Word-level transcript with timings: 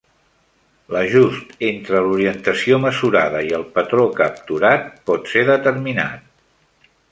L'"ajust" 0.93 1.51
entre 1.67 2.01
l'orientació 2.07 2.79
mesurada 2.87 3.43
i 3.49 3.53
el 3.59 3.67
patró 3.77 4.07
capturat 4.23 4.89
pot 5.11 5.33
ser 5.35 5.47
determinat. 5.55 6.93